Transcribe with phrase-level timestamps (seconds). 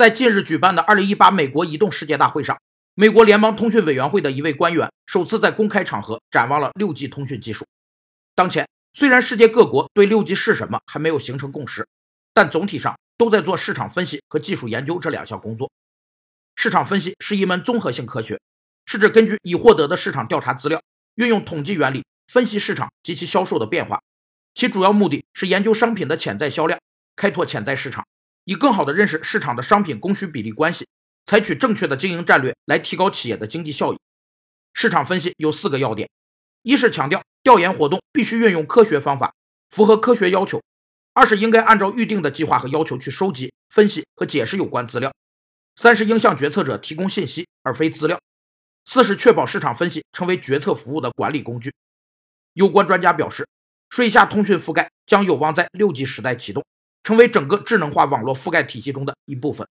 [0.00, 2.58] 在近日举办的2018美国移动世界大会上，
[2.94, 7.66] 美国联邦通讯委员会的一位官员首次在公开场合展望了 6G 通讯技术。
[8.34, 11.86] 当前，虽然世界各国对 6G 是什么还没有形成共识，
[12.32, 15.70] 但总体上都在做市场分析和技术研究这两项工作。
[16.56, 18.40] 市场分析是一门综合性科学，
[18.86, 20.80] 是指根据已获得的市场调查资料，
[21.16, 24.00] 运用统计原理分析市场及其销售的变化。
[24.54, 26.80] 其主要目的是研究商品的潜在销量，
[27.14, 28.06] 开拓潜在市场，
[28.44, 30.86] 以更好地认识市场的商品供需比例关系，
[31.26, 33.98] 采取正确的经营战略来提高企业的经济效益。
[34.72, 36.08] 市场分析有四个要点：
[36.62, 39.34] 一是强调调研活动必须运用科学方法，
[39.70, 40.58] 符合科学要求；
[41.12, 45.10] 二是应该按照预定的计划和要求去收集、分析和解释有关资料；
[45.76, 48.16] 三是应向决策者提供信息而非资料；
[48.84, 51.72] 四是确保市场分析成为决策服务的管理工具。
[52.54, 53.46] 有关专家表示。
[53.92, 56.64] 水下通讯覆盖将有望在六 G 时代启动，
[57.02, 59.66] 成为整个智能化网络覆盖体系中的一部分。